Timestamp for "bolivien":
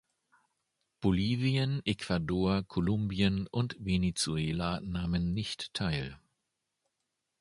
0.99-1.83